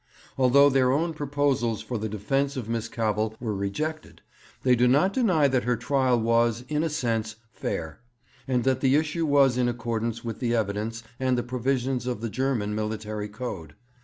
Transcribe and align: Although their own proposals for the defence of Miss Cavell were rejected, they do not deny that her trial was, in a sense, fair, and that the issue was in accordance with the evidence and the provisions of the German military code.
Although 0.35 0.71
their 0.71 0.91
own 0.91 1.13
proposals 1.13 1.83
for 1.83 1.99
the 1.99 2.09
defence 2.09 2.57
of 2.57 2.67
Miss 2.67 2.87
Cavell 2.87 3.35
were 3.39 3.53
rejected, 3.53 4.23
they 4.63 4.75
do 4.75 4.87
not 4.87 5.13
deny 5.13 5.47
that 5.47 5.65
her 5.65 5.75
trial 5.77 6.19
was, 6.19 6.65
in 6.69 6.81
a 6.81 6.89
sense, 6.89 7.35
fair, 7.53 7.99
and 8.47 8.63
that 8.63 8.79
the 8.79 8.95
issue 8.95 9.27
was 9.27 9.59
in 9.59 9.69
accordance 9.69 10.25
with 10.25 10.39
the 10.39 10.55
evidence 10.55 11.03
and 11.19 11.37
the 11.37 11.43
provisions 11.43 12.07
of 12.07 12.19
the 12.21 12.29
German 12.29 12.73
military 12.73 13.29
code. 13.29 13.75